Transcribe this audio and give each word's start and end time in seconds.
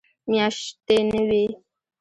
میاشتې 0.29 0.97
نه 1.09 1.21
وي. 1.29 1.43